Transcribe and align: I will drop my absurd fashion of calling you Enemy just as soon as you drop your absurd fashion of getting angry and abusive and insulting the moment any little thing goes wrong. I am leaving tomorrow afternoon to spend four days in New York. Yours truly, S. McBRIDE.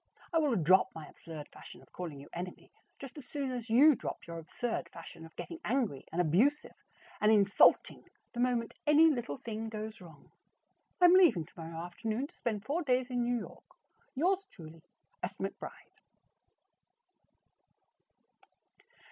I 0.33 0.39
will 0.39 0.55
drop 0.55 0.89
my 0.95 1.05
absurd 1.05 1.47
fashion 1.49 1.79
of 1.83 1.91
calling 1.93 2.19
you 2.19 2.27
Enemy 2.33 2.71
just 2.97 3.19
as 3.19 3.25
soon 3.27 3.51
as 3.51 3.69
you 3.69 3.93
drop 3.93 4.25
your 4.25 4.39
absurd 4.39 4.89
fashion 4.89 5.27
of 5.27 5.35
getting 5.35 5.59
angry 5.63 6.05
and 6.11 6.19
abusive 6.19 6.73
and 7.21 7.31
insulting 7.31 8.05
the 8.33 8.39
moment 8.39 8.73
any 8.87 9.11
little 9.11 9.37
thing 9.37 9.69
goes 9.69 10.01
wrong. 10.01 10.31
I 10.99 11.05
am 11.05 11.13
leaving 11.13 11.45
tomorrow 11.45 11.77
afternoon 11.85 12.25
to 12.25 12.33
spend 12.35 12.65
four 12.65 12.81
days 12.81 13.11
in 13.11 13.21
New 13.21 13.37
York. 13.37 13.75
Yours 14.15 14.47
truly, 14.49 14.81
S. 15.21 15.37
McBRIDE. 15.37 15.69